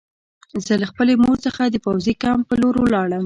زه 0.65 0.73
له 0.81 0.85
خپلې 0.91 1.13
مور 1.23 1.37
څخه 1.45 1.61
د 1.67 1.75
پوځي 1.85 2.13
کمپ 2.23 2.43
په 2.49 2.55
لور 2.61 2.75
لاړم 2.95 3.19